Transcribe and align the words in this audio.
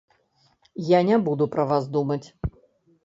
Я 0.97 1.01
не 1.09 1.19
буду 1.27 1.49
пра 1.57 1.67
вас 1.73 1.83
думаць. 1.97 2.23